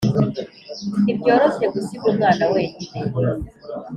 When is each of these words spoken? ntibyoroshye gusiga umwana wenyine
ntibyoroshye 1.03 1.65
gusiga 1.73 2.05
umwana 2.11 2.43
wenyine 2.53 2.97